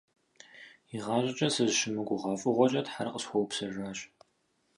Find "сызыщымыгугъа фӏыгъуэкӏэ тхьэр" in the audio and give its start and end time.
1.55-3.07